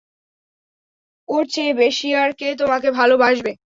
ওর 1.29 1.43
চেয়ে 1.53 1.73
বেশি 1.81 2.07
আর, 2.15 2.29
কে 2.39 2.47
তোমাকে 2.61 2.89
ভালবাসবে? 2.99 3.51